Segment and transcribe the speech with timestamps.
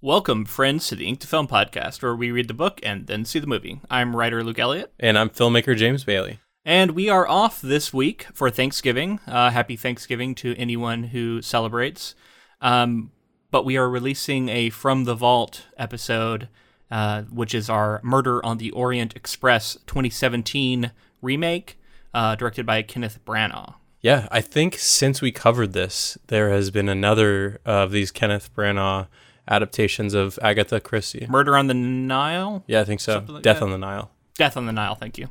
[0.00, 3.24] Welcome, friends, to the Ink to Film podcast, where we read the book and then
[3.24, 3.80] see the movie.
[3.90, 6.38] I'm writer Luke Elliott, And I'm filmmaker James Bailey.
[6.64, 9.18] and we are off this week for Thanksgiving.
[9.26, 12.14] Uh, happy Thanksgiving to anyone who celebrates.
[12.60, 13.10] Um,
[13.50, 16.48] but we are releasing a From the Vault episode,
[16.92, 20.92] uh, which is our Murder on the Orient Express 2017
[21.22, 21.76] remake,
[22.14, 23.74] uh, directed by Kenneth Branagh.
[24.00, 29.08] Yeah, I think since we covered this, there has been another of these Kenneth Branagh
[29.48, 31.26] adaptations of Agatha Christie.
[31.28, 32.64] Murder on the Nile?
[32.66, 33.24] Yeah, I think so.
[33.26, 33.64] Like Death that.
[33.64, 34.10] on the Nile.
[34.36, 35.28] Death on the Nile, thank you.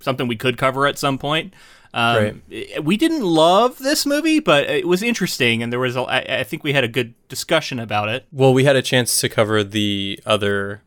[0.00, 1.54] Something we could cover at some point.
[1.94, 2.84] Um, Right.
[2.84, 6.42] We didn't love this movie, but it was interesting, and there was a, I, I
[6.44, 8.26] think we had a good discussion about it.
[8.30, 10.82] Well, we had a chance to cover the other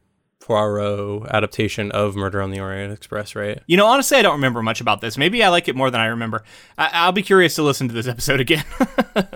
[0.49, 3.62] Poirot adaptation of Murder on the Orient Express, right?
[3.67, 5.16] You know, honestly, I don't remember much about this.
[5.16, 6.44] Maybe I like it more than I remember.
[6.75, 8.66] I, I'll be curious to listen to this episode again.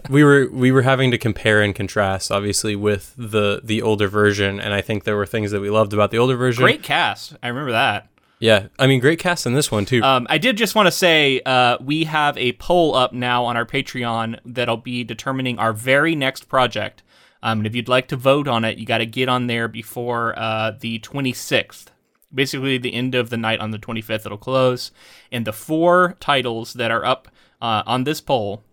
[0.09, 4.59] We were we were having to compare and contrast, obviously, with the the older version,
[4.59, 6.63] and I think there were things that we loved about the older version.
[6.63, 7.35] Great cast.
[7.41, 8.07] I remember that.
[8.39, 10.01] Yeah, I mean, great cast in this one too.
[10.03, 13.57] Um, I did just want to say uh, we have a poll up now on
[13.57, 17.03] our Patreon that'll be determining our very next project.
[17.43, 19.67] Um, and if you'd like to vote on it, you got to get on there
[19.67, 21.87] before uh, the 26th.
[22.33, 24.91] Basically, the end of the night on the 25th, it'll close.
[25.29, 27.27] And the four titles that are up
[27.61, 28.63] uh, on this poll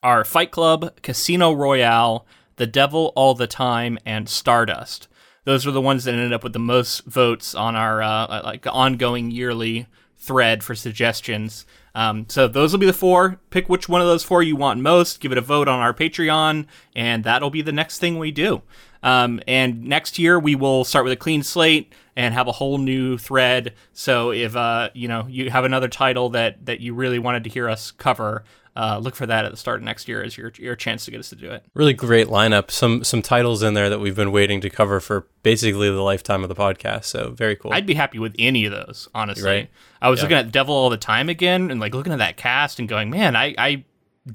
[0.00, 5.08] are Fight Club, Casino Royale, The Devil All the Time, and Stardust.
[5.44, 8.64] Those are the ones that ended up with the most votes on our uh, like
[8.68, 11.66] ongoing yearly thread for suggestions.
[11.96, 13.40] Um, so those will be the four.
[13.48, 15.18] Pick which one of those four you want most.
[15.18, 18.60] Give it a vote on our Patreon, and that'll be the next thing we do.
[19.02, 22.76] Um, and next year we will start with a clean slate and have a whole
[22.76, 23.72] new thread.
[23.94, 27.50] So if uh, you know you have another title that that you really wanted to
[27.50, 28.44] hear us cover,
[28.76, 31.10] uh, look for that at the start of next year as your your chance to
[31.10, 31.64] get us to do it.
[31.74, 32.70] really great lineup.
[32.70, 36.42] Some some titles in there that we've been waiting to cover for basically the lifetime
[36.42, 37.04] of the podcast.
[37.06, 37.72] So very cool.
[37.72, 39.48] I'd be happy with any of those, honestly.
[39.48, 39.70] Right.
[40.02, 40.24] I was Yeah.
[40.24, 43.08] looking at Devil all the time again and like looking at that cast and going,
[43.10, 43.84] man, I, I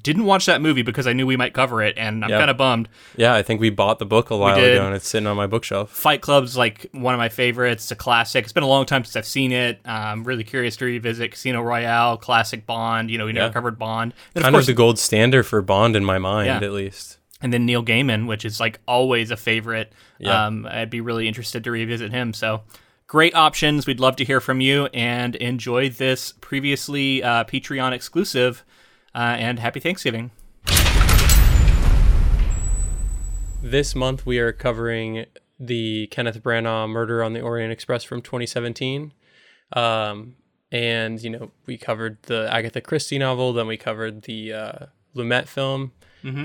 [0.02, 2.38] didn't watch that movie because I knew we might cover it and I'm Yeah.
[2.38, 2.88] kind of bummed.
[3.16, 5.46] yeah, I think we bought the book a while ago and it's sitting on my
[5.46, 5.90] bookshelf.
[5.90, 7.84] Fight Club's like one of my favorites.
[7.84, 8.44] It's a classic.
[8.44, 9.80] It's been a long time since I've seen it.
[9.84, 13.10] I'm really curious to revisit Casino Royale, classic Bond.
[13.10, 13.52] You know, we never Yeah.
[13.52, 14.14] covered Bond.
[14.34, 16.56] And Kind of course, the gold standard for Bond in my mind, Yeah.
[16.66, 17.18] at least.
[17.42, 19.92] and then Neil Gaiman, which is like always a favorite.
[20.20, 20.46] Yeah.
[20.46, 22.32] Um, I'd be really interested to revisit him.
[22.32, 22.62] So
[23.08, 23.84] great options.
[23.86, 28.62] We'd love to hear from you and enjoy this previously uh, Patreon exclusive.
[29.14, 30.30] Uh, and happy Thanksgiving.
[33.62, 35.26] This month we are covering
[35.60, 39.12] the Kenneth Branagh Murder on the Orient Express from 2017.
[39.74, 40.34] Um,
[40.72, 45.46] and, you know, we covered the Agatha Christie novel, then we covered the uh, Lumet
[45.46, 45.92] film,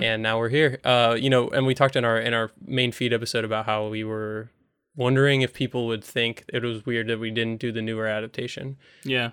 [0.02, 0.80] and now we're here.
[0.84, 3.88] Uh, you know, and we talked in our in our main feed episode about how
[3.88, 4.50] we were
[4.96, 8.76] wondering if people would think it was weird that we didn't do the newer adaptation.
[9.04, 9.32] Yeah.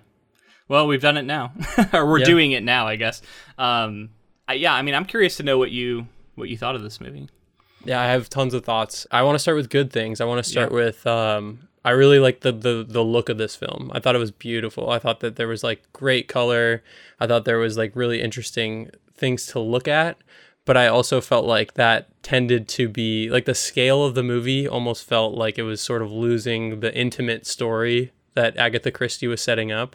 [0.69, 1.52] Well, we've done it now,
[1.92, 2.25] or we're Yeah.
[2.26, 3.20] doing it now, I guess.
[3.58, 4.10] Um,
[4.48, 7.00] I, yeah, I mean, I'm curious to know what you what you thought of this
[7.00, 7.28] movie.
[7.84, 9.06] Yeah, I have tons of thoughts.
[9.10, 10.20] I want to start with good things.
[10.20, 10.76] I want to start Yeah.
[10.76, 13.91] with um I really like the, the the look of this film.
[13.94, 14.88] I thought it was beautiful.
[14.91, 16.82] I thought that there was like great color.
[17.20, 20.16] I thought there was like really interesting things to look at,
[20.64, 24.66] but I also felt like that tended to be like the scale of the movie
[24.66, 29.41] almost felt like it was sort of losing the intimate story that Agatha Christie was
[29.42, 29.94] setting up.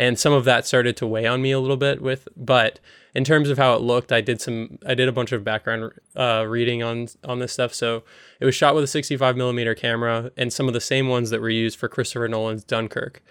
[0.00, 2.80] And some of that started to weigh on me a little bit with but
[3.14, 5.92] in terms of how it looked, I did some I did a bunch of background
[6.16, 7.74] uh, reading on on this stuff.
[7.74, 8.02] So
[8.40, 11.40] it was shot with a 65 millimeter camera and some of the same ones that
[11.40, 13.22] were used for Christopher Nolan's Dunkirk.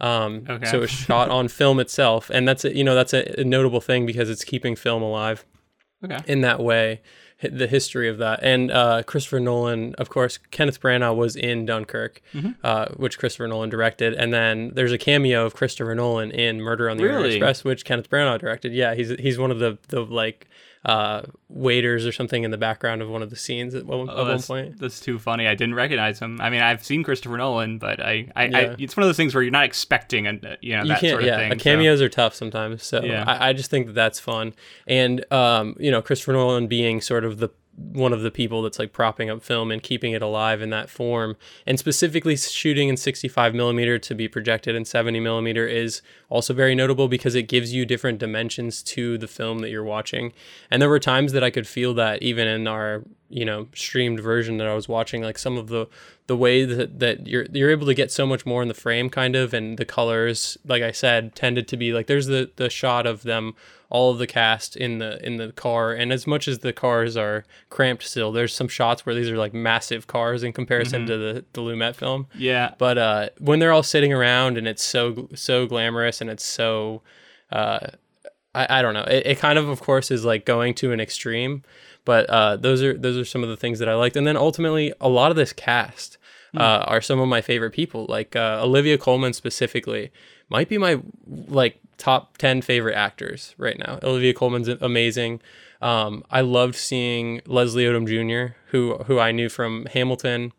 [0.00, 0.66] Um, Okay.
[0.66, 3.44] So it was shot on film itself, and that's a, you know that's a, a
[3.44, 5.44] notable thing because it's keeping film alive
[6.04, 6.18] Okay.
[6.26, 7.00] in that way
[7.50, 8.40] the history of that.
[8.42, 12.50] And uh, christopher nolan of course kenneth branagh was in dunkirk Mm-hmm.
[12.64, 14.14] uh, which christopher nolan directed.
[14.14, 17.84] And then there's a cameo of christopher nolan in murder on the orient express which
[17.84, 18.72] kenneth branagh directed.
[18.72, 20.46] Yeah he's he's one of the the like
[20.84, 24.22] uh, waiters or something in the background of one of the scenes at one, Oh,
[24.22, 25.46] at one point that's too funny.
[25.46, 26.40] I didn't recognize him.
[26.40, 29.32] I mean, I've seen Christopher Nolan, but I, I, I it's one of those things
[29.34, 31.52] where you're not expecting, a, you know, you that sort of yeah thing.
[31.52, 33.24] uh, so- cameos are tough sometimes so Yeah.
[33.26, 34.54] I, I just think that that's fun
[34.88, 38.78] and um you know christopher nolan being sort of the one of the people that's
[38.78, 41.36] like propping up film and keeping it alive in that form.
[41.66, 46.74] And specifically shooting in 65 millimeter to be projected in 70 millimeter is also very
[46.74, 50.32] notable because it gives you different dimensions to the film that you're watching.
[50.70, 54.20] And there were times that i could feel that even in our you know streamed
[54.20, 55.86] version that I was watching, like some of the
[56.28, 59.10] the way that, that you're you're able to get so much more in the frame,
[59.10, 62.70] kind of, and the colors, like I said, tended to be like there's the the
[62.70, 63.54] shot of them
[63.90, 67.14] all of the cast in the in the car and as much as the cars
[67.14, 71.18] are cramped still there's some shots where these are like massive cars in comparison to
[71.18, 72.72] the the Lumet film Yeah.
[72.78, 77.02] but uh when they're all sitting around and it's so so glamorous and it's so
[77.50, 77.88] uh
[78.54, 79.04] I, I don't know.
[79.04, 81.62] It, it kind of of course is like going to an extreme
[82.04, 84.16] but uh those are those are some of the things that I liked.
[84.16, 86.18] And then ultimately a lot of this cast
[86.56, 88.06] uh, are some of my favorite people.
[88.08, 90.10] Like uh, Olivia Colman specifically
[90.48, 93.98] might be my like top 10 favorite actors right now.
[94.02, 95.40] Olivia Colman's amazing.
[95.80, 98.54] Um, I loved seeing Leslie Odom Jr.
[98.70, 100.52] who who I knew from Hamilton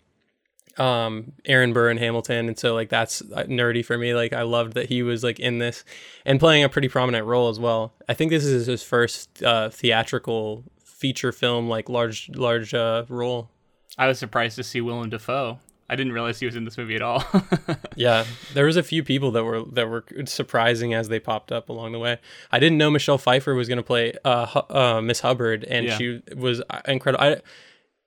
[0.80, 4.42] um Aaron Burr and Hamilton and so like that's uh, nerdy for me like I
[4.42, 5.84] loved that he was like in this
[6.26, 9.70] and playing a pretty prominent role as well I think this is his first uh
[9.70, 13.50] theatrical feature film like large large uh role
[13.98, 15.60] I was surprised to see Willem Dafoe.
[15.88, 17.24] I didn't realize he was in this movie at all.
[17.96, 18.26] yeah
[18.56, 21.92] there was a few people that were that were surprising as they popped up along
[21.92, 22.18] the way
[22.52, 25.98] I didn't know Michelle Pfeiffer was going to play uh, uh Miss Hubbard and Yeah.
[25.98, 27.42] she was incredible I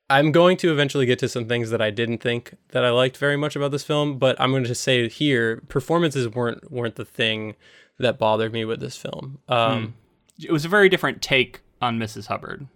[0.09, 3.17] I'm going to eventually get to some things that I didn't think that I liked
[3.17, 7.05] very much about this film, but I'm going to say here performances weren't weren't the
[7.05, 7.57] thing
[7.99, 9.39] that bothered me with this film.
[9.49, 9.95] Um,
[10.43, 12.27] it was a very different take on Mrs.
[12.27, 12.69] Hubbard.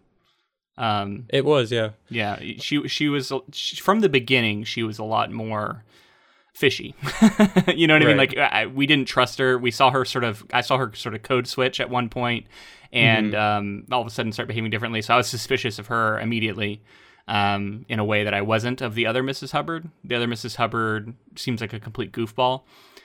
[0.77, 4.65] Um, It was, yeah, yeah, she she was she, from the beginning.
[4.65, 5.85] She was a lot more
[6.55, 6.95] fishy.
[7.75, 8.17] you know what I mean?
[8.17, 9.59] Like I, we didn't trust her.
[9.59, 10.45] We saw her sort of.
[10.53, 12.47] I saw her sort of code switch at one point,
[12.93, 15.03] and um, all of a sudden start behaving differently.
[15.03, 16.83] So I was suspicious of her immediately.
[17.29, 19.53] Um, in a way that I wasn't of the other Mrs.
[19.53, 19.89] Hubbard.
[20.03, 20.57] The other Mrs.
[20.57, 22.63] Hubbard seems like a complete goofball.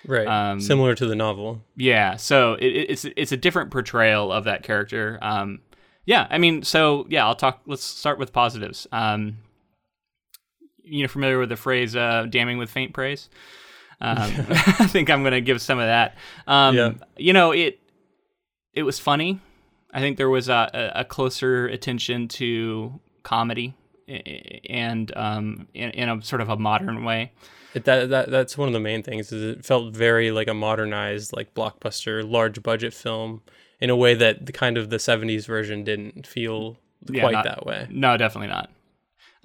[0.08, 1.62] right, Um, similar to the novel.
[1.76, 5.20] Yeah, so it, it- it's it's a different portrayal of that character.
[5.22, 5.60] Um,
[6.06, 7.62] yeah, I mean, so yeah, I'll talk.
[7.68, 8.88] Let's start with positives.
[8.92, 9.38] Um,
[10.84, 13.30] you know, familiar with the phrase uh, "damning with faint praise"?
[14.02, 14.18] Um,
[14.50, 16.16] I think I'm gonna give some of that.
[16.48, 16.94] Um, Yeah.
[17.18, 17.80] You know, it
[18.74, 19.40] it was funny.
[19.94, 23.76] I think there was a, a, closer attention to comedy
[24.08, 27.32] and um, in, in a sort of a modern way.
[27.74, 30.54] It, that, that that's one of the main things is it felt very like a
[30.54, 33.42] modernized like blockbuster large budget film
[33.82, 36.78] in a way that the kind of the 70s version didn't feel
[37.10, 37.88] Yeah, quite not- that way.
[37.90, 38.70] No, definitely not.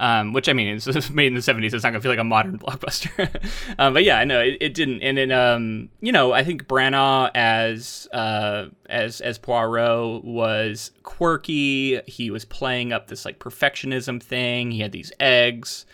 [0.00, 1.74] Um, which I mean, it's made in the '70s.
[1.74, 3.28] It's not gonna feel like a modern blockbuster.
[3.78, 5.02] um, but yeah, I know it, it didn't.
[5.02, 12.00] And then, um, you know, I think Branagh as uh, as as Poirot was quirky.
[12.06, 14.70] He was playing up this like perfectionism thing.
[14.70, 15.84] He had these eggs.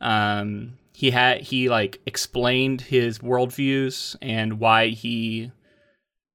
[0.00, 5.52] Um, he had he like explained his worldviews and why he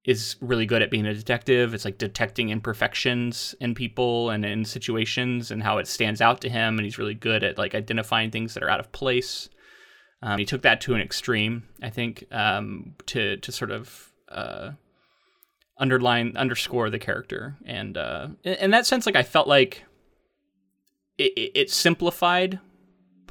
[0.04, 1.74] is really good at being a detective.
[1.74, 6.50] It's like detecting imperfections in people and in situations and how it stands out to
[6.50, 6.78] him.
[6.78, 9.50] And he's really good at like identifying things that are out of place.
[10.24, 14.72] Um, he took that to an extreme, I think, um, to to sort of uh,
[15.78, 17.58] underline underscore the character.
[17.66, 19.84] And uh, in, in that sense, like I felt like
[21.18, 22.60] it, it, it simplified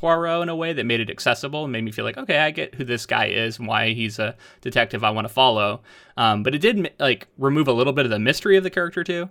[0.01, 2.51] Poirot in a way that made it accessible and made me feel like, okay, I
[2.51, 5.81] get who this guy is and why he's a detective I want to follow.
[6.17, 9.05] Um, but it did like remove a little bit of the mystery of the character
[9.05, 9.29] too.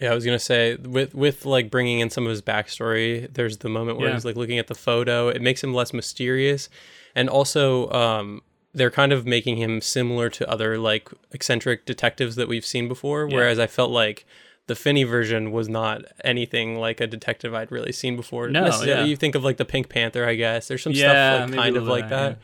[0.00, 3.32] Yeah, I was gonna say with with like bringing in some of his backstory.
[3.32, 4.14] There's the moment where Yeah.
[4.14, 5.28] he's like looking at the photo.
[5.28, 6.70] It makes him less mysterious,
[7.14, 8.40] and also um,
[8.72, 13.26] they're kind of making him similar to other like eccentric detectives that we've seen before.
[13.26, 14.24] Whereas I felt like
[14.70, 18.48] the Finney version was not anything like a detective I'd really seen before.
[18.48, 19.04] No, yeah.
[19.04, 20.68] You think of like the Pink Panther, I guess.
[20.68, 22.28] There's some Yeah, stuff like kind of like bit, yeah.
[22.28, 22.38] that,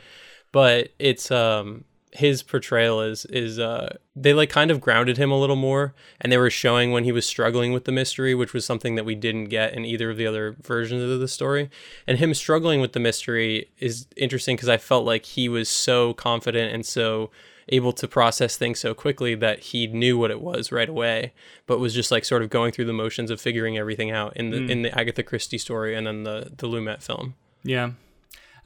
[0.50, 5.38] but it's um his portrayal is is uh they like kind of grounded him a
[5.38, 8.64] little more and they were showing when he was struggling with the mystery which was
[8.64, 11.70] something that we didn't get in either of the other versions of the story
[12.08, 16.14] and him struggling with the mystery is interesting because i felt like he was so
[16.14, 17.30] confident and so
[17.68, 21.32] able to process things so quickly that he knew what it was right away
[21.66, 24.50] but was just like sort of going through the motions of figuring everything out in
[24.50, 27.90] the in the agatha christie story and then the the lumet film Yeah.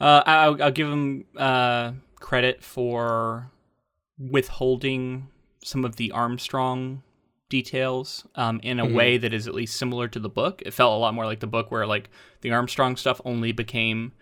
[0.01, 3.51] Uh, I- I'll, I'll give him uh, credit for
[4.19, 5.29] withholding
[5.65, 7.03] some of the Armstrong
[7.49, 10.63] details um, in a way that is at least similar to the book.
[10.65, 12.09] It felt a lot more like the book, where like
[12.43, 14.13] the Armstrong stuff only became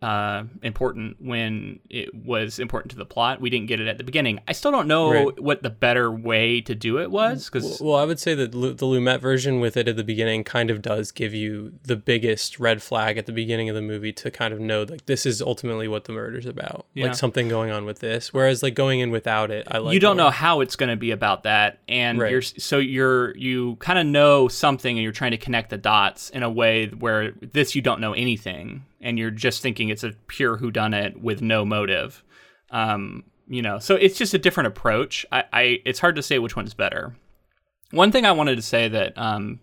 [0.00, 3.40] uh, important when it was important to the plot.
[3.40, 4.40] We didn't get it at the beginning.
[4.48, 5.40] I still don't know Right.
[5.40, 8.58] what the better way to do it was because Well, I would say that the
[8.58, 12.82] Lumet version with it at the beginning kind of does give you the biggest red
[12.82, 15.88] flag at the beginning of the movie to kind of know like this is ultimately
[15.88, 16.86] what the murder's about.
[16.94, 17.06] Yeah.
[17.06, 18.32] Like something going on with this.
[18.32, 20.26] Whereas like going in without it, I like you don't more.
[20.26, 22.30] know how it's going to be about that and Right.
[22.30, 26.30] you're so you're you kind of know something and you're trying to connect the dots
[26.30, 30.12] in a way where this you don't know anything and you're just thinking it's a
[30.28, 32.24] pure whodunit with no motive
[32.70, 36.38] um you know so it's just a different approach i, I it's hard to say
[36.38, 37.14] which one's better
[37.90, 39.60] one thing i wanted to say that um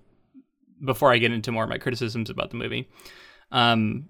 [0.84, 2.88] before i get into more of my criticisms about the movie
[3.51, 4.10] um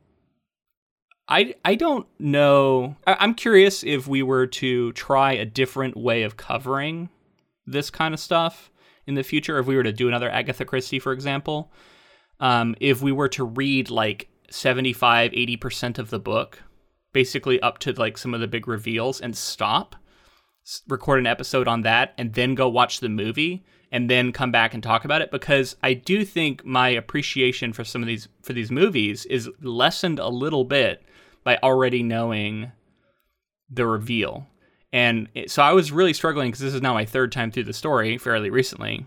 [1.32, 2.96] I, I don't know.
[3.06, 7.10] I, I'm curious if we were to try a different way of covering
[7.68, 8.72] this kind of stuff
[9.06, 9.60] in the future.
[9.60, 11.72] If we were to do another Agatha Christie, for example,
[12.40, 16.64] um, if we were to read like 75, 80% of the book,
[17.14, 19.96] basically up to like some of the big reveals and stop,
[20.88, 24.74] record an episode on that, and then go watch the movie and then come back
[24.74, 28.54] and talk about it because I do think my appreciation for some of these for
[28.54, 31.02] these movies is lessened a little bit
[31.44, 32.72] by already knowing
[33.70, 34.48] the reveal.
[34.92, 37.66] And it, so I was really struggling because this is now my third time through
[37.66, 39.06] the story fairly recently.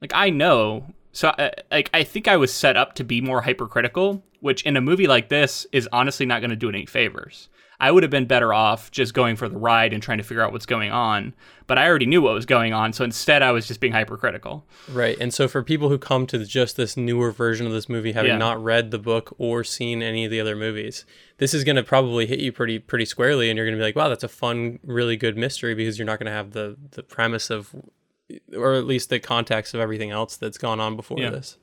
[0.00, 3.42] Like I know, so uh, like I think I was set up to be more
[3.42, 6.86] hypercritical, which in a movie like this is honestly not going to do it any
[6.86, 7.48] favors.
[7.80, 10.42] I would have been better off just going for the ride and trying to figure
[10.42, 11.32] out what's going on,
[11.68, 14.66] but I already knew what was going on, so instead I was just being hypercritical.
[14.90, 15.16] Right.
[15.20, 18.32] And so for people who come to just this newer version of this movie having
[18.32, 18.38] Yeah.
[18.38, 21.84] not read the book or seen any of the other movies, this is going to
[21.84, 24.28] probably hit you pretty pretty squarely and you're going to be like, "Wow, that's a
[24.28, 27.72] fun, really good mystery" because you're not going to have the the premise of
[28.56, 31.30] or at least the context of everything else that's gone on before Yeah.
[31.30, 31.56] this.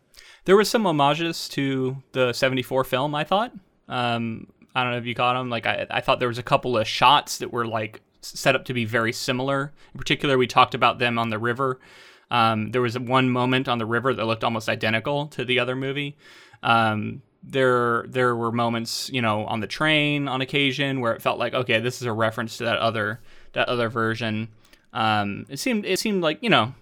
[0.45, 3.51] There was some homages to the 74 film, I thought.
[3.89, 5.49] Um, I don't know if you caught them.
[5.49, 8.65] Like, I, I thought there was a couple of shots that were, like, set up
[8.65, 9.73] to be very similar.
[9.93, 11.79] In particular, we talked about them on the river.
[12.31, 15.75] Um, there was one moment on the river that looked almost identical to the other
[15.75, 16.17] movie.
[16.63, 21.37] Um, there, there were moments, you know, on the train on occasion where it felt
[21.37, 23.21] like, okay, this is a reference to that other,
[23.53, 24.49] that other version.
[24.95, 26.73] Um, it seemed, it seemed like, you know,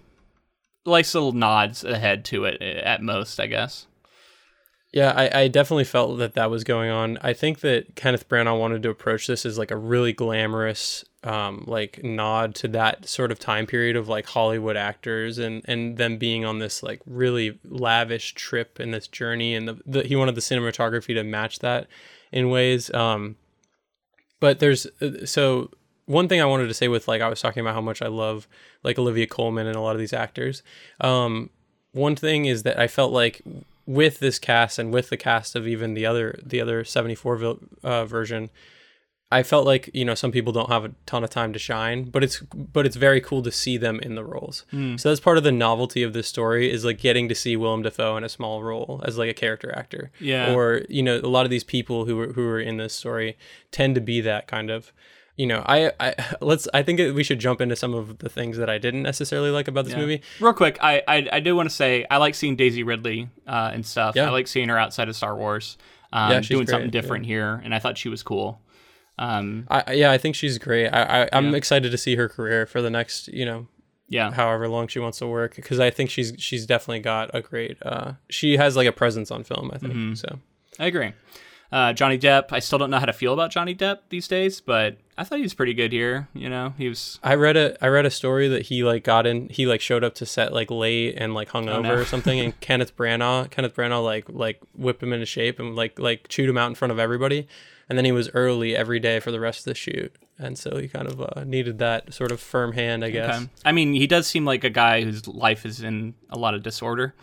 [0.86, 3.86] nice little nods ahead to it eh, at most, I guess.
[4.92, 7.18] Yeah, I, I definitely felt that that was going on.
[7.20, 11.64] I think that Kenneth Branagh wanted to approach this as like a really glamorous, um,
[11.66, 16.16] like nod to that sort of time period of like Hollywood actors and and them
[16.16, 20.36] being on this like really lavish trip and this journey, and the, the he wanted
[20.36, 21.88] the cinematography to match that
[22.30, 22.94] in ways.
[22.94, 23.34] Um,
[24.38, 25.70] but there's uh, so
[26.06, 28.08] one thing I wanted to say with like I was talking about how much I
[28.08, 28.46] love
[28.82, 30.62] like Olivia Colman and a lot of these actors.
[31.00, 31.50] Um,
[31.92, 33.42] one thing is that I felt like
[33.86, 38.04] with this cast and with the cast of even the other the other 74 uh,
[38.06, 38.50] version
[39.32, 42.04] I felt like you know some people don't have a ton of time to shine
[42.04, 44.64] but it's but it's very cool to see them in the roles
[44.96, 47.82] so that's part of the novelty of this story is like getting to see Willem
[47.82, 50.54] Dafoe in a small role as like a character actor Yeah.
[50.54, 53.36] or you know a lot of these people who are who are in this story
[53.70, 54.92] tend to be that kind of
[55.36, 58.56] you know I, I let's I think we should jump into some of the things
[58.58, 60.00] that I didn't necessarily like about this Yeah.
[60.00, 63.28] movie Real quick, I I, I do want to say I like seeing Daisy Ridley
[63.46, 64.14] uh, and stuff.
[64.16, 64.26] Yeah.
[64.28, 65.76] I like seeing her outside of Star Wars,
[66.12, 68.60] um, Yeah, doing something great, different here, and I thought she was cool.
[69.18, 71.56] Um, I yeah I think she's great I, I I'm Yeah.
[71.56, 73.68] excited to see her career for the next you know
[74.08, 77.40] yeah, however long she wants to work because I think she's she's definitely got a
[77.40, 80.14] great uh she has like a presence on film I think Mm-hmm.
[80.14, 80.38] so
[80.80, 81.12] I agree.
[81.74, 82.52] Uh, Johnny Depp.
[82.52, 85.38] I still don't know how to feel about Johnny Depp these days, but I thought
[85.38, 86.28] he was pretty good here.
[86.32, 87.18] You know, he was.
[87.22, 90.04] I read a I read a story that he like got in he like showed
[90.04, 91.94] up to set like late and like hung over Oh, no.
[91.94, 95.98] or something and Kenneth Branagh Kenneth Branagh like like whipped him into shape and like
[95.98, 97.48] like chewed him out in front of everybody
[97.88, 100.76] and then he was early every day for the rest of the shoot and so
[100.78, 103.50] he kind of uh, needed that sort of firm hand I guess Okay.
[103.64, 106.62] I mean, he does seem like a guy whose life is in a lot of
[106.62, 107.14] disorder.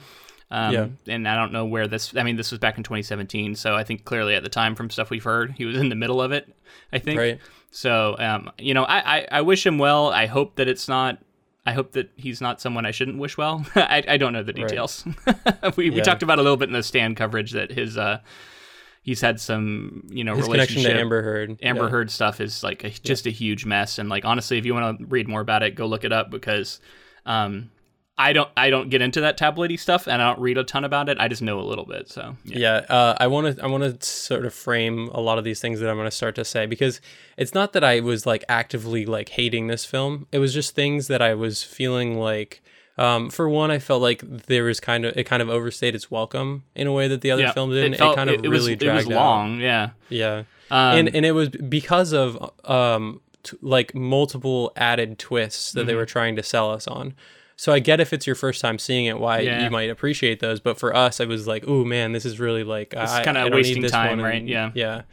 [0.51, 0.87] Um, Yeah.
[1.07, 2.15] And I don't know where this.
[2.15, 4.89] I mean, this was back in 2017, so I think clearly at the time, from
[4.89, 6.53] stuff we've heard, he was in the middle of it.
[6.93, 7.17] I think.
[7.19, 7.39] right
[7.71, 10.09] So, um, you know, I, I, I wish him well.
[10.09, 11.19] I hope that it's not.
[11.65, 13.65] I hope that he's not someone I shouldn't wish well.
[13.75, 15.05] I, I don't know the details.
[15.77, 16.03] we, we Yeah.
[16.03, 18.19] talked about a little bit in the stand coverage that his uh,
[19.03, 20.97] he's had some you know his connection relationship.
[20.97, 21.89] to Amber Heard Amber yeah.
[21.89, 23.99] Heard stuff is like a, just a huge mess.
[23.99, 26.29] And like honestly, if you want to read more about it, go look it up
[26.31, 26.79] because
[27.25, 27.69] um,
[28.17, 30.83] I don't I don't get into that tabloidy stuff and I don't read a ton
[30.83, 31.17] about it.
[31.19, 32.07] I just know a little bit.
[32.09, 32.57] So yeah.
[32.59, 35.59] Yeah, uh, I want to I want to sort of frame a lot of these
[35.59, 37.01] things that I'm going to start to say because
[37.37, 40.27] it's not that I was like actively like hating this film.
[40.31, 42.61] It was just things that I was feeling like.
[42.97, 46.11] Um, for one, I felt like there was kind of it kind of overstayed its
[46.11, 47.93] welcome in a way that the other Yeah, film didn't.
[47.95, 49.19] It, felt- kind of it was- really it dragged was out.
[49.19, 49.59] long.
[49.59, 49.91] Yeah.
[50.09, 50.43] Yeah.
[50.69, 55.93] Um, and and it was because of um t- like multiple added twists that they
[55.93, 55.99] Mm-hmm.
[55.99, 57.15] were trying to sell us on.
[57.61, 59.63] So I get if it's your first time seeing it, why Yeah.
[59.63, 60.59] you might appreciate those.
[60.59, 63.39] But for us, I was like, oh man, this is really like is I, kinda
[63.39, 64.43] I don't need wasting time, one," right?
[64.43, 64.71] Yeah.
[64.73, 65.03] yeah.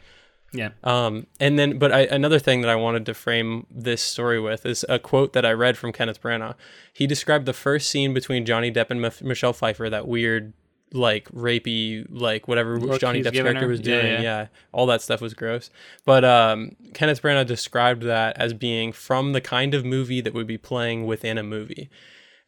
[0.51, 0.69] yeah.
[0.83, 4.65] Um, and then, but I, another thing that I wanted to frame this story with
[4.65, 6.55] is a quote that I read from Kenneth Branagh.
[6.91, 10.53] He described the first scene between Johnny Depp and Mif- Michelle Pfeiffer, that weird,
[10.91, 13.67] like rapey, like whatever Look Johnny Depp's character her?
[13.67, 14.13] was Yeah, doing.
[14.13, 14.21] yeah.
[14.23, 15.69] Yeah, all that stuff was gross.
[16.03, 20.47] But um, Kenneth Branagh described that as being from the kind of movie that would
[20.47, 21.91] be playing within a movie,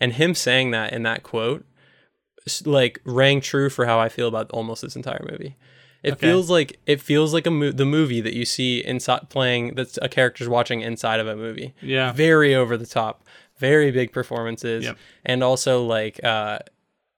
[0.02, 1.64] and him saying that in that quote,
[2.66, 5.56] like rang true for how I feel about almost this entire movie.
[6.04, 6.28] It Okay.
[6.28, 10.00] feels like it feels like a mo- the movie that you see inside playing that's
[10.02, 11.76] a character's watching inside of a movie.
[11.82, 12.12] Yeah.
[12.12, 13.24] Very over the top,
[13.60, 14.98] very big performances, Yep.
[15.26, 16.58] and also like uh,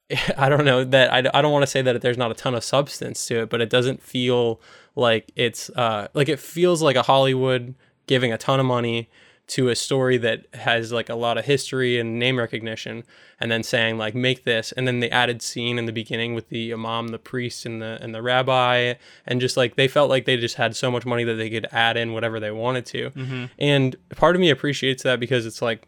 [0.38, 2.54] I don't know that I, I don't want to say that there's not a ton
[2.56, 4.60] of substance to it, but it doesn't feel
[4.98, 7.76] like it's uh, like it feels like a Hollywood
[8.08, 9.10] giving a ton of money
[9.46, 13.04] to a story that has like a lot of history and name recognition
[13.40, 16.48] and then saying like make this and then the added scene in the beginning with
[16.48, 18.94] the imam the priest and the and the rabbi
[19.26, 21.68] and just like they felt like they just had so much money that they could
[21.74, 23.12] add in whatever they wanted to
[23.60, 25.88] and part of me appreciates that because it's like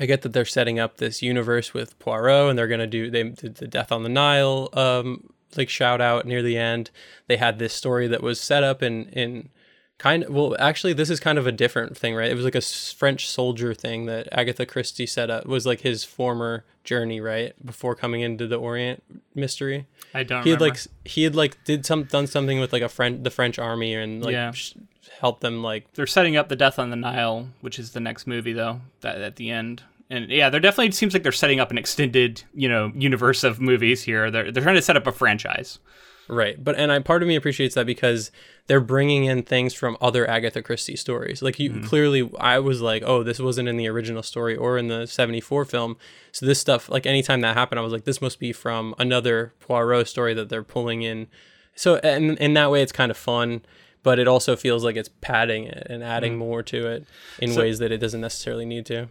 [0.00, 3.24] I get that they're setting up this universe with Poirot, and they're gonna do they
[3.24, 5.24] did the Death on the Nile um
[5.56, 6.90] like shout out near the end.
[7.26, 9.48] They had this story that was set up in in
[9.98, 12.54] kind of well actually this is kind of a different thing right it was like
[12.54, 17.54] a french soldier thing that agatha christie set up was like his former journey right
[17.66, 19.02] before coming into the orient
[19.34, 20.74] mystery I don't he had remember.
[20.76, 23.94] like he had like did some done something with like a friend the french army
[23.94, 24.52] and like Yeah.
[24.52, 24.74] sh-
[25.20, 28.26] helped them like They're setting up the Death on the Nile, which is the next
[28.28, 28.80] movie, though.
[29.00, 31.78] That at the end, and yeah, they're definitely it seems like they're setting up an
[31.78, 34.30] extended, you know, universe of movies here.
[34.30, 35.80] They're they're trying to set up a franchise.
[36.28, 36.62] Right.
[36.62, 38.30] But and I part of me appreciates that because
[38.66, 41.40] they're bringing in things from other Agatha Christie stories.
[41.40, 44.88] Like you clearly I was like, "Oh, this wasn't in the original story or in
[44.88, 45.96] the 74 film."
[46.32, 49.54] So this stuff like anytime that happened, I was like, "This must be from another
[49.60, 51.28] Poirot story that they're pulling in."
[51.74, 53.62] So and in that way it's kind of fun,
[54.02, 57.06] but it also feels like it's padding it and adding more to it
[57.38, 59.08] in So- ways that it doesn't necessarily need to.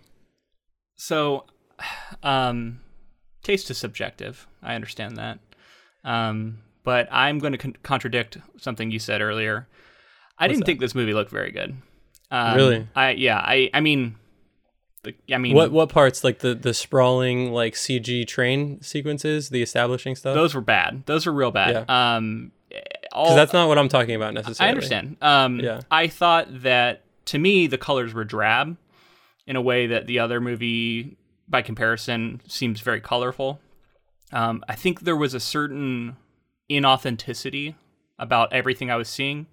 [0.98, 1.46] So,
[2.24, 2.80] um,
[3.44, 4.48] taste is subjective.
[4.62, 5.40] I understand that.
[6.04, 9.67] Um, but I'm going to con- contradict something you said earlier.
[10.39, 10.65] I didn't that?
[10.67, 11.75] think this movie looked very good.
[12.32, 12.88] Um, Really?
[12.96, 13.39] I yeah.
[13.39, 14.15] I I mean,
[15.03, 19.62] the, I mean, What what parts like the the sprawling like CG train sequences, the
[19.62, 20.34] establishing stuff?
[20.34, 21.03] those were bad.
[21.08, 21.86] Those were real bad.
[21.89, 22.15] Yeah.
[22.15, 22.53] Um,
[23.12, 24.70] all Because that's not what I'm talking about necessarily.
[24.70, 25.17] I understand.
[25.22, 25.82] Um, Yeah.
[25.91, 28.78] I thought that to me the colors were drab,
[29.45, 31.17] in a way that the other movie,
[31.50, 33.60] by comparison, seems very colorful.
[34.32, 36.15] Um, I think there was a certain
[36.69, 37.75] inauthenticity
[38.19, 39.47] about everything I was seeing.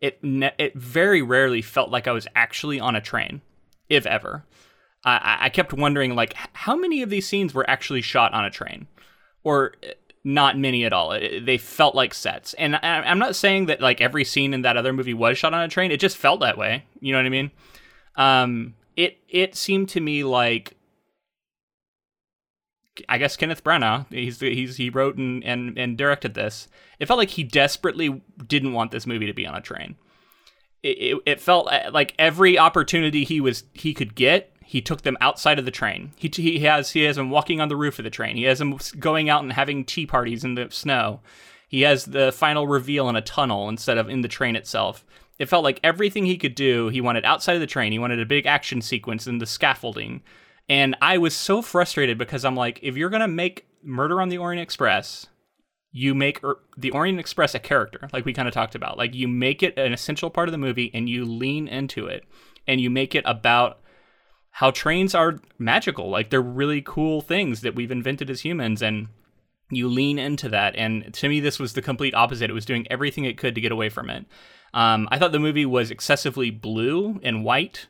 [0.00, 3.40] It ne- it very rarely felt like I was actually on a train,
[3.88, 4.44] if ever.
[5.04, 8.50] I, I- kept wondering like how many of these scenes were actually shot on a
[8.50, 8.86] train,
[9.44, 9.88] or uh,
[10.24, 11.12] not many at all.
[11.12, 14.62] It- they felt like sets, and I, I'm not saying that like every scene in
[14.62, 15.90] that other movie was shot on a train.
[15.92, 16.84] It just felt that way.
[17.00, 17.50] You know what I mean?
[18.16, 20.74] Um, it it seemed to me like
[23.08, 26.68] I guess Kenneth Branagh, he's he's he wrote and, and and directed this.
[26.98, 29.96] It felt like he desperately didn't want this movie to be on a train.
[30.82, 35.02] It, it, it felt uh, like every opportunity he was he could get, he took
[35.02, 36.12] them outside of the train.
[36.16, 38.36] He he has he has them walking on the roof of the train.
[38.36, 41.20] He has them going out and having tea parties in the snow.
[41.68, 45.04] He has the final reveal in a tunnel instead of in the train itself.
[45.38, 47.92] It felt like everything he could do, he wanted outside of the train.
[47.92, 50.22] He wanted a big action sequence in the scaffolding.
[50.68, 54.28] And I was so frustrated because I'm like, if you're going to make Murder on
[54.28, 55.26] the Orient Express,
[55.90, 58.96] you make er, the Orient Express a character, like we kind of talked about.
[58.96, 62.24] Like you make it an essential part of the movie and you lean into it
[62.66, 63.80] and you make it about
[64.50, 66.10] how trains are magical.
[66.10, 69.08] Like they're really cool things that we've invented as humans and
[69.70, 70.76] you lean into that.
[70.76, 72.50] And to me, this was the complete opposite.
[72.50, 74.26] It was doing everything it could to get away from it.
[74.74, 77.88] Um, I thought the movie was excessively blue and white.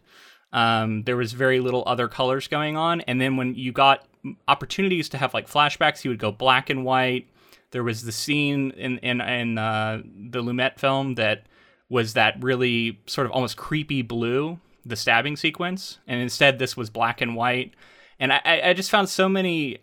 [0.53, 3.01] Um, there was very little other colors going on.
[3.03, 4.07] And then when you got
[4.49, 7.29] opportunities to have like flashbacks, he would go black and white.
[7.71, 11.47] There was the scene in in, in uh, the Lumet film that
[11.89, 16.91] was that really sort of almost creepy blue, the stabbing sequence, and instead this was
[16.91, 17.75] black and white.
[18.19, 19.79] And I, I just found so many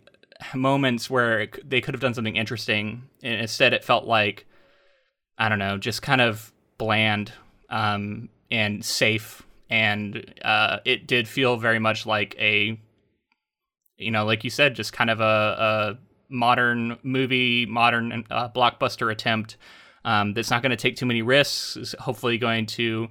[0.53, 4.45] moments where it they could have done something interesting, and instead it felt like
[5.37, 7.31] I don't know, just kind of bland
[7.69, 12.79] um, and safe, and uh, it did feel very much like a,
[13.97, 15.97] you know, like you said, just kind of a, a
[16.29, 19.57] modern movie, modern uh, blockbuster attempt
[20.05, 21.77] um, that's not going to take too many risks.
[21.77, 23.09] Is hopefully going to,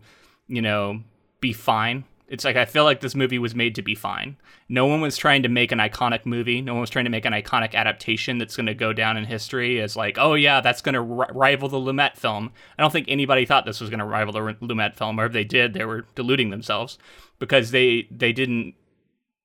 [0.48, 1.02] you know,
[1.40, 2.04] be fine.
[2.28, 4.36] It's like I feel like this movie was made to be fine.
[4.68, 6.60] No one was trying to make an iconic movie.
[6.60, 9.24] No one was trying to make an iconic adaptation that's going to go down in
[9.24, 12.52] history as like, oh yeah, that's going to r- rival the Lumet film.
[12.78, 15.32] I don't think anybody thought this was going to rival the Lumet film, or if
[15.32, 16.98] they did, they were deluding themselves
[17.38, 18.74] because they they didn't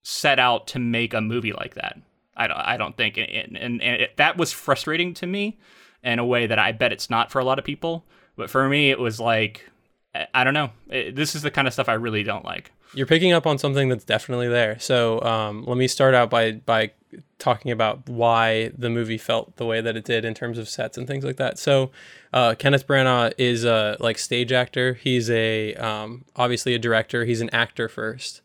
[0.04, 1.98] set out to make a movie like that.
[2.36, 5.58] I don't I don't think, and, and, and it, that was frustrating to me
[6.04, 8.06] in a way that I bet it's not for a lot of people.
[8.36, 9.70] But for me, it was like
[10.34, 10.70] I don't know.
[10.88, 12.72] This is the kind of stuff I really don't like.
[12.94, 14.78] You're picking up on something that's definitely there.
[14.80, 16.92] So um, let me start out by by
[17.40, 20.98] talking about why the movie felt the way that it did in terms of sets
[20.98, 21.58] and things like that.
[21.58, 21.92] So
[22.32, 24.94] uh, Kenneth Branagh is a like stage actor.
[24.94, 27.26] He's a um, obviously a director.
[27.26, 28.42] He's an actor first,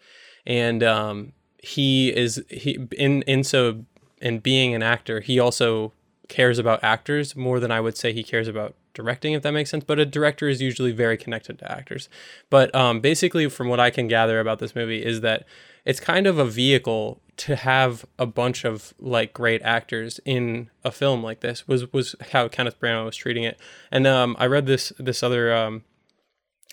[0.46, 3.84] and um, he is he in in so
[4.20, 5.92] in being an actor, he also
[6.28, 9.70] cares about actors more than I would say he cares about directing, if that makes
[9.70, 9.84] sense.
[9.84, 12.08] But a director is usually very connected to actors.
[12.50, 15.46] But um, basically, from what I can gather about this movie, is that
[15.84, 20.90] it's kind of a vehicle to have a bunch of like great actors in a
[20.90, 21.68] film like this.
[21.68, 23.58] Was was how Kenneth Branagh was treating it.
[23.92, 25.54] And um, I read this this other.
[25.54, 25.84] Um,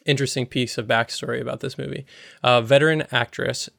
[0.05, 2.05] interesting piece of backstory about this movie.
[2.43, 3.71] Uh, veteran actress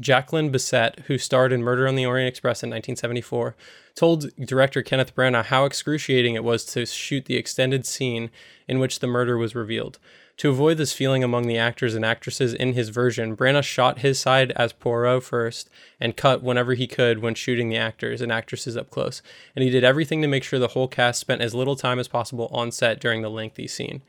[0.00, 3.54] Jacqueline Bisset, who starred in Murder on the Orient Express in 1974,
[3.94, 8.30] told director Kenneth Branagh how excruciating it was to shoot the extended scene
[8.66, 9.98] in which the murder was revealed.
[10.38, 14.18] To avoid this feeling among the actors and actresses in his version, Branagh shot his
[14.18, 15.68] side as Poirot first
[16.00, 19.20] and cut whenever he could when shooting the actors and actresses up close.
[19.54, 22.08] And he did everything to make sure the whole cast spent as little time as
[22.08, 24.00] possible on set during the lengthy scene.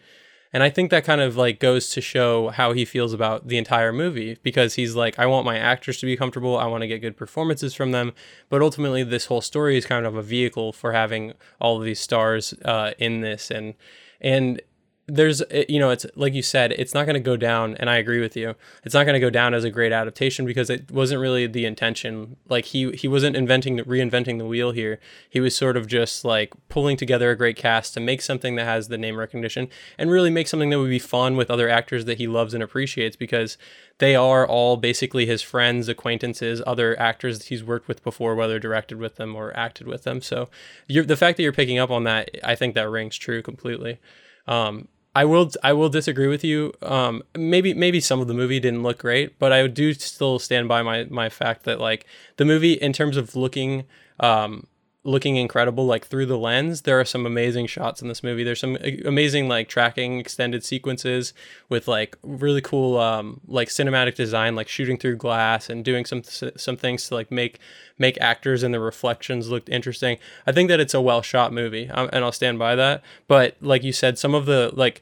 [0.53, 3.57] And I think that kind of like goes to show how he feels about the
[3.57, 6.57] entire movie because he's like, I want my actors to be comfortable.
[6.57, 8.13] I want to get good performances from them.
[8.49, 11.99] But ultimately, this whole story is kind of a vehicle for having all of these
[11.99, 13.49] stars uh, in this.
[13.49, 13.73] And,
[14.21, 14.61] and
[15.07, 17.97] there's you know it's like you said it's not going to go down and i
[17.97, 18.55] agree with you.
[18.83, 21.65] It's not going to go down as a great adaptation because it wasn't really the
[21.65, 22.37] intention.
[22.49, 24.99] Like he he wasn't inventing reinventing the wheel here.
[25.29, 28.65] He was sort of just like pulling together a great cast to make something that
[28.65, 32.05] has the name recognition and really make something that would be fun with other actors
[32.05, 33.57] that he loves and appreciates because
[33.99, 38.59] they are all basically his friends acquaintances other actors that he's worked with before whether
[38.59, 40.21] directed with them or acted with them.
[40.21, 40.49] So
[40.87, 43.99] the fact that you're picking up on that i think that rings true completely.
[44.47, 46.73] Um, I will I will disagree with you.
[46.81, 50.67] Um, maybe maybe some of the movie didn't look great, but I do still stand
[50.67, 52.05] by my my fact that like
[52.37, 53.85] the movie in terms of looking
[54.19, 54.67] um,
[55.05, 58.43] looking incredible like through the lens there are some amazing shots in this movie.
[58.43, 61.33] There's some amazing like tracking extended sequences
[61.67, 66.23] with like really cool um like cinematic design like shooting through glass and doing some
[66.23, 67.59] some things to like make
[67.97, 70.17] make actors and the reflections look interesting.
[70.47, 73.03] I think that it's a well shot movie and i'll stand by that.
[73.27, 75.01] But like you said some of the like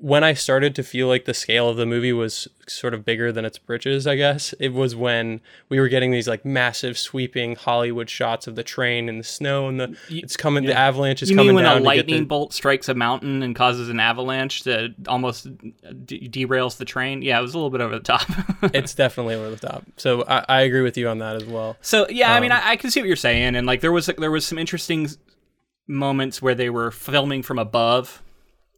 [0.00, 3.30] when I started to feel like the scale of the movie was sort of bigger
[3.30, 7.54] than its britches, I guess, it was when we were getting these like massive sweeping
[7.54, 10.70] Hollywood shots of the train and the snow and the it's coming yeah.
[10.70, 11.82] the avalanche is you coming mean when down.
[11.82, 15.46] a lightning the, bolt strikes a mountain and causes an avalanche that almost
[16.06, 17.20] de- derails the train?
[17.20, 18.24] Yeah, it was a little bit over the top.
[18.74, 19.84] it's definitely over the top.
[19.98, 21.76] So I, I, agree with you on that as well.
[21.82, 23.82] So yeah, um, I mean, um, I, I can see what you're saying, and like
[23.82, 25.08] there was like, there was some interesting
[25.86, 28.22] moments where they were filming from above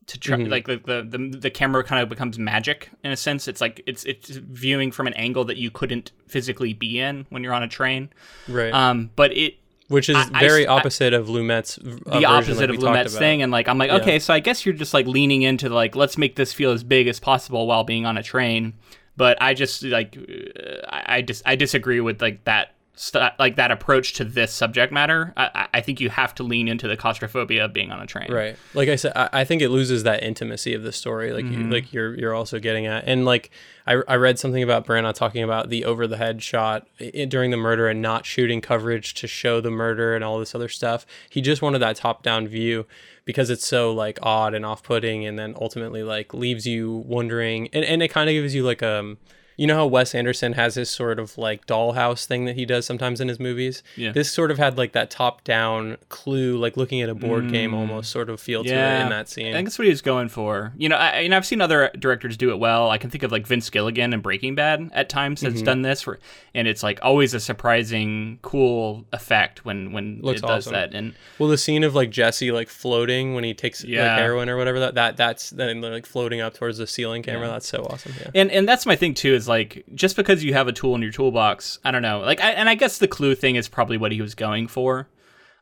[0.07, 0.51] to try mm-hmm.
[0.51, 3.49] like the, the the camera kind of becomes magic in a sense.
[3.49, 7.43] It's like it's it's viewing from an angle that you couldn't physically be in when
[7.43, 8.11] you're on a train.
[8.49, 8.73] Right.
[8.73, 9.57] Um but it
[9.89, 13.17] which is I, very I, opposite I, of Lumet's uh, the opposite like of Lumet's
[13.17, 13.99] thing and like I'm like yeah.
[13.99, 16.83] okay so I guess you're just like leaning into like let's make this feel as
[16.83, 18.75] big as possible while being on a train.
[19.17, 20.17] But I just like
[20.89, 24.93] I, I just I disagree with like that st- like that approach to this subject
[24.93, 28.07] matter, I, I think you have to lean into the claustrophobia of being on a
[28.07, 28.31] train.
[28.31, 28.57] Right.
[28.75, 31.33] Like I said, I, I think it loses that intimacy of the story.
[31.33, 31.63] Like mm-hmm.
[31.63, 33.51] you, like you're you're also getting at, and like
[33.87, 36.87] I, I read something about Branagh talking about the over the head shot
[37.29, 40.69] during the murder and not shooting coverage to show the murder and all this other
[40.69, 41.07] stuff.
[41.31, 42.87] He just wanted that top down view
[43.25, 47.69] because it's so like odd and off putting, and then ultimately like leaves you wondering,
[47.73, 49.19] and and it kind of gives you like um
[49.57, 52.87] you know how Wes Anderson has his sort of like dollhouse thing that he does
[52.87, 53.83] sometimes in his movies?
[53.97, 54.13] Yeah.
[54.13, 57.53] This sort of had like that top down clue, like looking at a board mm.
[57.53, 58.73] game almost sort of feel yeah.
[58.73, 59.49] to it in that scene.
[59.49, 60.73] I think that's what he was going for.
[60.77, 62.91] You know, I, and I've seen other directors do it well.
[62.91, 65.65] I can think of like Vince Gilligan and Breaking Bad at times that's mm-hmm.
[65.65, 66.19] done this for,
[66.55, 70.73] and it's like always a surprising, cool effect when when Looks it does awesome.
[70.73, 70.95] that.
[70.95, 74.03] And well, the scene of like Jesse like floating when he takes yeah.
[74.09, 77.47] like heroin or whatever that that that's then like floating up towards the ceiling camera.
[77.47, 77.53] Yeah.
[77.53, 78.13] That's so awesome.
[78.21, 78.31] Yeah.
[78.35, 79.35] And and that's my thing too.
[79.35, 82.21] Is like just because you have a tool in your toolbox, I don't know.
[82.21, 85.09] Like, I, and I guess the clue thing is probably what he was going for.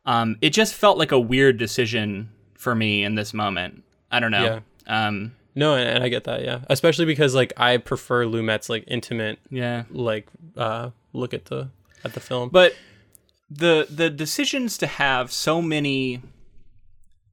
[0.06, 3.82] Um, it just felt like a weird decision for me in this moment.
[4.10, 4.60] I don't know.
[4.86, 5.06] Yeah.
[5.06, 6.60] Um, No, and, and I get that, yeah.
[6.68, 9.84] Especially because like I prefer Lumet's like intimate yeah.
[9.90, 11.70] like uh look at the
[12.04, 12.48] at the film.
[12.50, 12.74] But
[13.50, 16.22] the the decisions to have so many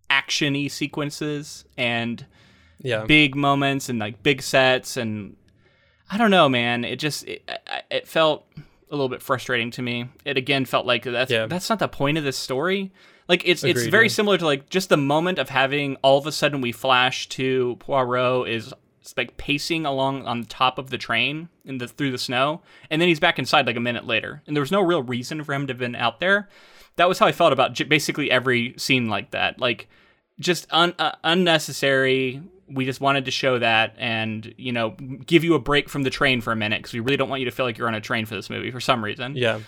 [0.09, 2.25] actiony sequences and
[2.79, 3.05] yeah.
[3.05, 5.35] big moments and like big sets and
[6.09, 6.85] I don't know, man.
[6.85, 7.49] It just it,
[7.91, 10.07] it felt a little bit frustrating to me.
[10.25, 11.45] It again felt like that's Yeah.
[11.47, 12.91] that's not the point of this story.
[13.27, 14.11] Like it's it's very yeah.
[14.13, 17.75] similar to like just the moment of having all of a sudden we flash to
[17.79, 18.73] Poirot is
[19.17, 23.09] like pacing along on top of the train in the through the snow, and then
[23.09, 25.67] he's back inside like a minute later, and there was no real reason for him
[25.67, 26.47] to have been out there.
[26.95, 29.59] That was how I felt about j- basically every scene like that.
[29.59, 29.87] Like
[30.39, 32.41] just un- uh, unnecessary.
[32.69, 34.91] We just wanted to show that and, you know,
[35.25, 37.39] give you a break from the train for a minute because we really don't want
[37.39, 39.35] you to feel like you're on a train for this movie for some reason.
[39.35, 39.59] Yeah.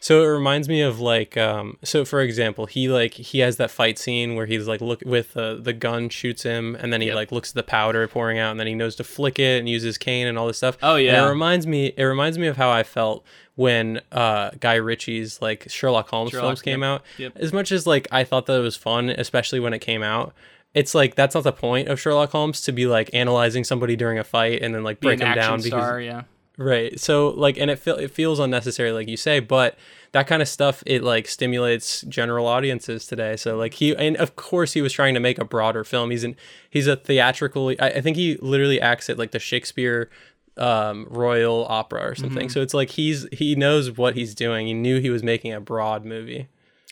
[0.00, 3.70] So it reminds me of like um so for example, he like he has that
[3.70, 7.06] fight scene where he's like look with uh, the gun shoots him and then he
[7.06, 7.14] Yep.
[7.16, 9.68] like looks at the powder pouring out and then he knows to flick it and
[9.68, 10.76] use his cane and all this stuff.
[10.82, 11.24] Oh, And yeah.
[11.24, 15.66] it reminds me it reminds me of how I felt when uh Guy Ritchie's like
[15.70, 17.02] Sherlock Holmes Sherlock, films came yep, out.
[17.18, 17.32] yep.
[17.36, 20.34] As much as like I thought that it was fun, especially when it came out.
[20.74, 24.18] It's like that's not the point of Sherlock Holmes to be like analyzing somebody during
[24.18, 26.22] a fight and then like break action down because yeah.
[26.58, 26.98] Right.
[27.00, 29.76] So like and it feel it feels unnecessary like you say, but
[30.12, 33.36] that kind of stuff it like stimulates general audiences today.
[33.36, 36.10] So like he and of course he was trying to make a broader film.
[36.10, 36.36] He's an
[36.68, 40.10] he's a theatrical I, I think he literally acts at like the Shakespeare
[40.58, 42.50] um Royal Opera or something.
[42.50, 44.66] So it's like he's he knows what he's doing.
[44.66, 46.48] He knew he was making a broad movie.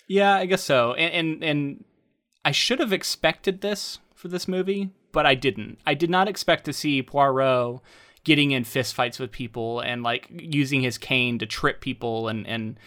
[0.09, 0.95] Yeah, I guess so.
[0.95, 1.85] And, and and
[2.45, 5.79] I should have expected this for this movie, but I didn't.
[5.87, 7.81] I did not expect to see Poirot
[8.25, 12.79] getting in fistfights with people and like using his cane to trip people and and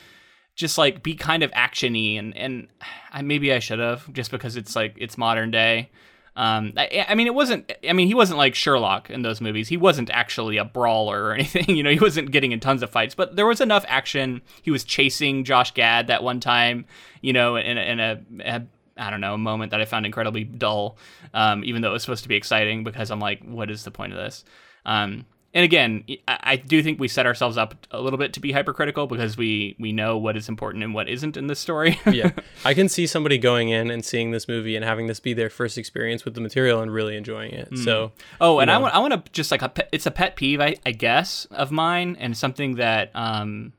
[0.55, 2.67] just like be kind of actiony and and
[3.11, 5.89] I, maybe I should have just because it's like it's modern day.
[6.35, 7.71] Um, I, I mean, it wasn't.
[7.87, 9.67] I mean, he wasn't like Sherlock in those movies.
[9.67, 11.75] He wasn't actually a brawler or anything.
[11.75, 13.13] You know, he wasn't getting in tons of fights.
[13.13, 14.41] But there was enough action.
[14.63, 16.85] He was chasing Josh Gad that one time.
[17.21, 18.63] You know, in a, in a, a
[18.97, 20.97] I don't know a moment that I found incredibly dull.
[21.33, 23.91] Um, even though it was supposed to be exciting because I'm like, what is the
[23.91, 24.43] point of this?
[24.85, 25.25] Um,
[25.55, 28.51] and again, I, I do think we set ourselves up a little bit to be
[28.51, 31.99] hypercritical because we we know what is important and what isn't in this story.
[32.13, 32.31] Yeah.
[32.65, 35.49] I can see somebody going in and seeing this movie and having this be their
[35.49, 37.77] first experience with the material and really enjoying it.
[37.77, 40.35] So Oh, and I want I want to just like a pet, it's a pet
[40.35, 43.73] peeve I, I guess of mine and something that um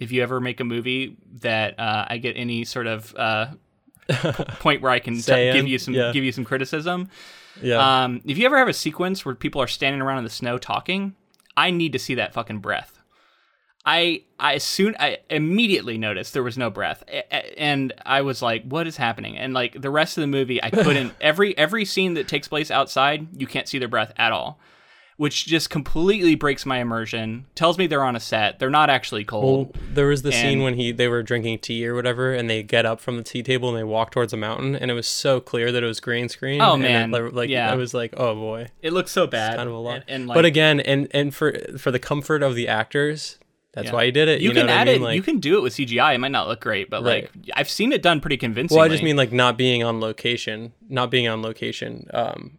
[0.00, 3.46] if you ever make a movie that uh, I get any sort of uh,
[4.60, 6.12] point where I can t- give you some yeah.
[6.12, 7.08] give you some criticism.
[7.62, 8.04] yeah.
[8.04, 10.58] Um, if you ever have a sequence where people are standing around in the snow
[10.58, 11.14] talking,
[11.56, 12.98] I need to see that fucking breath.
[13.86, 17.04] I I soon I immediately noticed there was no breath,
[17.56, 20.70] and I was like, "What is happening?" And like the rest of the movie, I
[20.70, 21.12] couldn't.
[21.20, 24.58] every every scene that takes place outside, you can't see their breath at all,
[25.16, 27.46] which just completely breaks my immersion.
[27.54, 28.58] Tells me they're on a set.
[28.58, 29.74] They're not actually cold.
[29.76, 32.62] Well, there was the scene when he they were drinking tea or whatever, and they
[32.62, 35.06] get up from the tea table and they walk towards a mountain, and it was
[35.06, 36.60] so clear that it was green screen.
[36.60, 37.32] Oh, and it, man.
[37.32, 37.70] like- Yeah.
[37.70, 39.56] I was like, oh boy, it looks so bad.
[39.56, 39.94] kind of a lot.
[39.96, 43.38] And, and, like, but again, and and for for the comfort of the actors,
[43.72, 43.92] that's Yeah.
[43.92, 44.40] why he did it.
[44.40, 45.02] you, You, know can what add I mean?
[45.02, 45.04] it.
[45.04, 46.14] Like, you can do it with CGI.
[46.14, 47.24] It might not look great, but Right.
[47.24, 48.78] like I've seen it done pretty convincingly.
[48.78, 52.58] well, I just mean like not being on location, not being on location, um,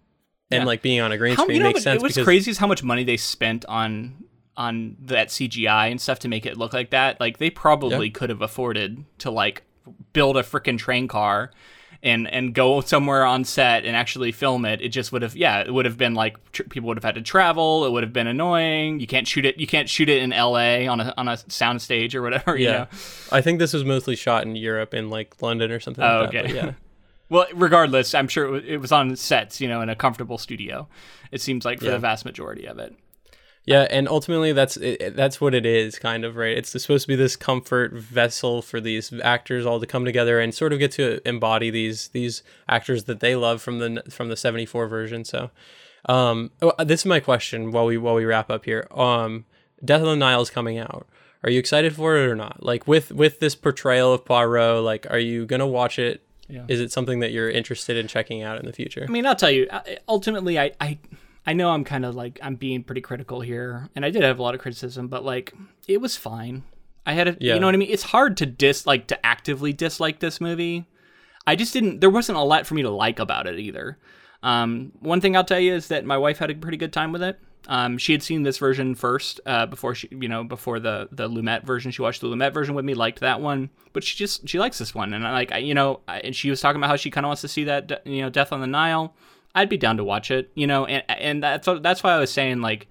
[0.51, 0.65] and Yeah.
[0.65, 2.57] like being on a green How, screen you know, makes sense What's because crazy is
[2.57, 4.23] how much money they spent on
[4.57, 7.19] on that CGI and stuff to make it look like that.
[7.19, 9.63] Like they probably could have afforded to like
[10.13, 11.51] build a freaking train car
[12.01, 14.79] and and go somewhere on set and actually film it.
[14.79, 17.15] It just would have yeah, it would have been like tr- people would have had
[17.15, 17.85] to travel.
[17.85, 18.99] It would have been annoying.
[18.99, 19.59] You can't shoot it.
[19.59, 20.87] You can't shoot it in L.A.
[20.87, 22.55] on a on a sound stage or whatever.
[22.57, 22.87] You yeah, know?
[23.31, 26.03] I think this was mostly shot in Europe, in like London or something.
[26.03, 26.53] Oh, like that, okay.
[26.53, 26.71] but yeah.
[27.29, 30.87] Well, regardless, I'm sure it was, on sets, you know, in a comfortable studio.
[31.31, 31.91] It seems like for Yeah.
[31.91, 32.95] the vast majority of it.
[33.67, 36.55] Yeah, and ultimately that's it, that's what it is, kind of right.
[36.55, 40.53] It's supposed to be this comfort vessel for these actors all to come together and
[40.53, 44.35] sort of get to embody these these actors that they love from the from the
[44.37, 45.25] '74 version.
[45.25, 45.49] So,
[46.07, 48.87] um, oh, this is my question while we while we wrap up here.
[48.91, 49.45] Um,
[49.83, 51.07] Death of the Nile is coming out.
[51.43, 52.61] Are you excited for it or not?
[52.61, 56.21] Like with with this portrayal of Poirot, like are you gonna watch it?
[56.49, 59.05] Is it something that you're interested in checking out in the future?
[59.07, 59.67] I mean, I'll tell you.
[60.07, 60.97] Ultimately, I, I,
[61.45, 64.39] I know I'm kind of like I'm being pretty critical here, and I did have
[64.39, 65.53] a lot of criticism, but like
[65.87, 66.63] it was fine.
[67.05, 67.53] I had a, Yeah.
[67.55, 67.89] you know what I mean.
[67.91, 70.85] It's hard to dis like to actively dislike this movie.
[71.47, 72.01] I just didn't.
[72.01, 73.97] There wasn't a lot for me to like about it either.
[74.43, 77.11] Um, one thing I'll tell you is that my wife had a pretty good time
[77.11, 77.39] with it.
[77.67, 81.27] Um, she had seen this version first uh, before she, you know, before the the
[81.27, 81.91] Lumet version.
[81.91, 84.77] She watched the Lumet version with me, liked that one, but she just she likes
[84.77, 86.95] this one, and I like, I, you know, I, and she was talking about how
[86.95, 89.15] she kind of wants to see that, you know, Death on the Nile.
[89.55, 92.31] I'd be down to watch it, you know, and and that's that's why I was
[92.31, 92.87] saying like,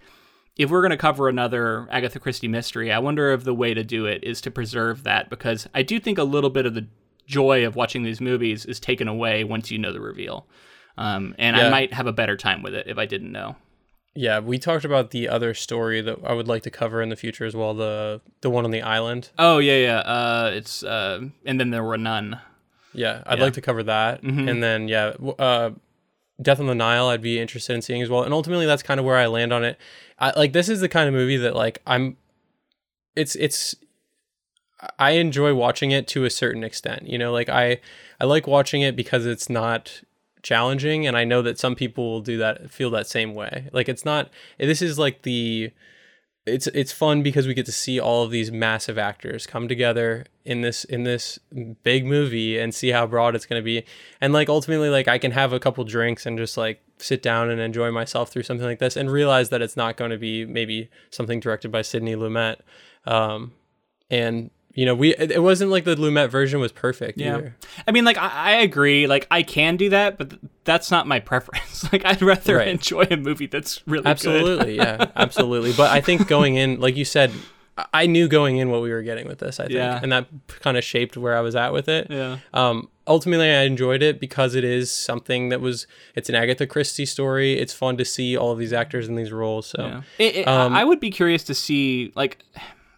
[0.57, 4.07] if we're gonna cover another Agatha Christie mystery, I wonder if the way to do
[4.07, 6.87] it is to preserve that because I do think a little bit of the
[7.27, 10.47] joy of watching these movies is taken away once you know the reveal.
[10.97, 11.67] Um, and Yeah.
[11.67, 13.57] I might have a better time with it if I didn't know.
[14.17, 17.17] Yeah, we talked about the other story that I would like to cover in the
[17.17, 17.75] future as well.
[17.75, 19.31] The the one on the island.
[19.39, 19.99] Oh yeah, yeah.
[19.99, 22.39] Uh, it's uh, and then there were none.
[22.93, 23.45] Yeah, I'd Yeah.
[23.45, 24.23] like to cover that.
[24.23, 24.49] Mhm.
[24.49, 25.71] And then yeah, uh,
[26.41, 27.09] Death on the Nile.
[27.09, 28.23] I'd be interested in seeing as well.
[28.23, 29.79] And ultimately, that's kind of where I land on it.
[30.21, 32.17] I, like this is the kind of movie that like I'm.
[33.17, 33.75] It's it's.
[34.99, 37.09] I enjoy watching it to a certain extent.
[37.09, 37.81] You know, like I
[38.21, 40.03] I like watching it because it's not
[40.45, 43.69] challenging and I know that some people will do that feel that same way.
[43.73, 45.73] Like it's not this is like the
[46.47, 50.27] it's it's fun because we get to see all of these massive actors come together
[50.45, 51.39] in this in this
[51.83, 53.85] big movie and see how broad it's going to be
[54.21, 57.49] and like ultimately like I can have a couple drinks and just like sit down
[57.49, 60.45] and enjoy myself through something like this and realize that it's not going to be
[60.45, 62.57] maybe something directed by Sidney Lumet
[63.07, 63.53] um
[64.11, 67.37] and you know we it, it wasn't like the Lumet version was perfect Yeah.
[67.39, 67.57] either.
[67.87, 69.07] I mean, like I, I agree.
[69.07, 71.91] Like I can do that, but th- that's not my preference.
[71.93, 72.69] like I'd rather Right.
[72.69, 74.11] enjoy a movie that's really good.
[74.11, 77.31] absolutely yeah absolutely but i think going in like you said
[77.77, 80.01] I- i knew going in what we were getting with this i think Yeah.
[80.03, 82.39] and that kind of shaped where i was at with it Yeah.
[82.55, 87.07] um ultimately i enjoyed it because it is something that was it's an agatha christie
[87.07, 90.03] story it's fun to see all of these actors in these roles so Yeah.
[90.19, 92.39] It, it, Um, I would be curious to see, like,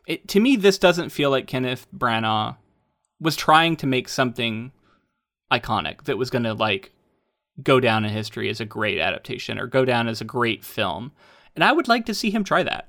[0.07, 2.57] it, to me, this doesn't feel like Kenneth Branagh
[3.21, 4.73] was trying to make something
[5.53, 6.92] iconic that was going to, like,
[7.62, 11.12] go down in history as a great adaptation or go down as a great film.
[11.55, 12.88] And I would like to see him try that.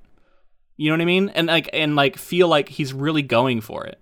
[0.76, 1.30] You know what I mean?
[1.30, 4.00] And like, and like, feel like he's really going for it.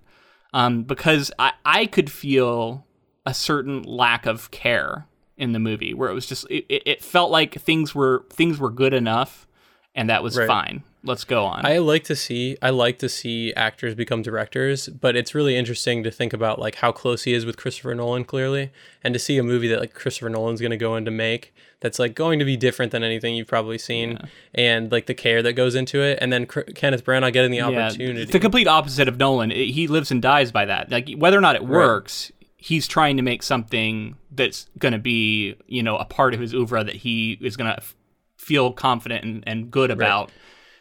[0.54, 2.86] Um, because I, I could feel
[3.26, 5.06] a certain lack of care
[5.38, 8.70] in the movie where it was just it, it felt like things were things were
[8.70, 9.48] good enough
[9.94, 10.48] and that was Right.
[10.48, 11.66] fine let's go on.
[11.66, 16.04] I like to see I like to see actors become directors, but it's really interesting
[16.04, 18.72] to think about like how close he is with Christopher Nolan clearly,
[19.04, 21.54] and to see a movie that like Christopher Nolan's going to go in to make
[21.80, 24.20] that's like going to be different than anything you've probably seen,
[24.54, 27.58] and like the care that goes into it, and then Cr- Kenneth Branagh getting the
[27.58, 28.26] yeah, opportunity.
[28.26, 29.52] the complete opposite of nolan.
[29.52, 30.92] It- he lives and dies by that.
[30.92, 35.56] Like whether or not it works he's trying to make something that's going to be
[35.68, 37.96] you know a part of his oeuvre that he is going to f-
[38.38, 40.32] feel confident and, and good about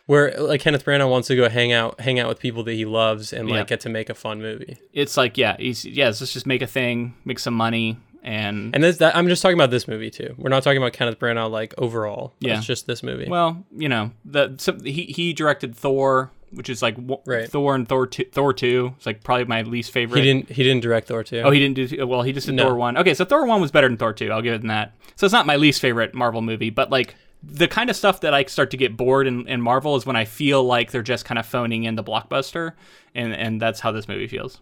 [0.07, 2.85] Where like Kenneth Branagh wants to go hang out hang out with people that he
[2.85, 3.64] loves and like Yeah.
[3.64, 4.77] get to make a fun movie.
[4.93, 8.83] it's like yeah he's yeah let's just make a thing make some money and And
[8.85, 10.35] this that I'm just talking about this movie too.
[10.38, 12.33] We're not talking about Kenneth Branagh like overall.
[12.40, 12.57] Yeah.
[12.59, 13.29] It's just this movie.
[13.29, 17.47] Well, you know, the so he he directed Thor, which is like Right.
[17.49, 18.95] Thor and Thor two, Thor two.
[18.97, 20.21] It's like probably my least favorite.
[20.21, 21.40] he didn't he didn't direct Thor 2.
[21.43, 22.07] Oh, he didn't do.
[22.07, 22.64] Well, he just did No.
[22.69, 22.97] Thor one.
[22.97, 24.31] Okay, so Thor one was better than Thor two.
[24.33, 24.93] I'll give it that.
[25.17, 28.35] So it's not my least favorite Marvel movie, but like the kind of stuff that
[28.35, 31.25] I start to get bored in, in Marvel is when I feel like they're just
[31.25, 32.73] kind of phoning in the blockbuster,
[33.15, 34.61] and and that's how this movie feels.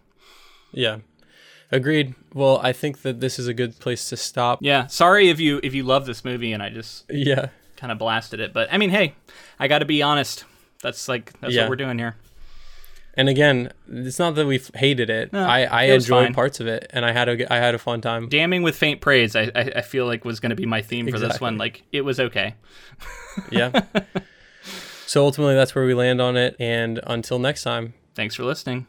[0.71, 0.97] Yeah.
[1.71, 2.13] Agreed.
[2.33, 4.59] Well, I think that this is a good place to stop.
[4.61, 7.49] Yeah, sorry if you if you love this movie and I just Yeah.
[7.77, 9.15] kind of blasted it, but I mean, hey,
[9.59, 10.45] I got to be honest.
[10.81, 11.61] That's like that's Yeah.
[11.63, 12.15] what we're doing here.
[13.15, 15.31] And again, it's not that we've hated it.
[15.31, 16.33] No, I, I it enjoyed fine.
[16.33, 18.27] parts of it and I had a I had a fun time.
[18.27, 21.07] damning with faint praise I, I, I feel like was going to be my theme
[21.11, 22.55] for this one like it was okay
[23.51, 23.81] Yeah.
[25.05, 27.93] so ultimately that's where we land on it and until next time.
[28.15, 28.87] thanks for listening